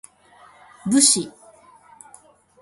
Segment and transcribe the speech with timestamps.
[0.89, 1.31] 武士